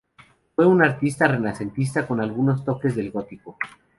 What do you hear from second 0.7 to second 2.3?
artista renacentista con